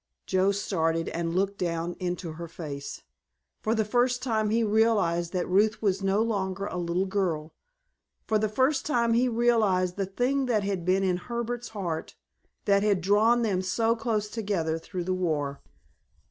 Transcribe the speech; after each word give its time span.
Joe 0.25 0.51
started 0.51 1.09
and 1.09 1.35
looked 1.35 1.59
down 1.59 1.93
into 1.99 2.31
her 2.31 2.47
face. 2.47 3.03
For 3.59 3.75
the 3.75 3.85
first 3.85 4.23
time 4.23 4.49
he 4.49 4.63
realized 4.63 5.31
that 5.33 5.47
Ruth 5.47 5.79
was 5.79 6.01
no 6.01 6.23
longer 6.23 6.65
a 6.65 6.77
little 6.77 7.05
girl. 7.05 7.53
For 8.25 8.39
the 8.39 8.49
first 8.49 8.83
time 8.83 9.13
he 9.13 9.29
realized 9.29 9.97
the 9.97 10.07
thing 10.07 10.47
that 10.47 10.63
had 10.63 10.85
been 10.85 11.03
in 11.03 11.17
Herbert's 11.17 11.69
heart, 11.77 12.15
that 12.65 12.81
had 12.81 13.01
drawn 13.01 13.43
them 13.43 13.61
so 13.61 13.95
close 13.95 14.27
together 14.27 14.79
through 14.79 15.03
the 15.03 15.13
war. 15.13 15.61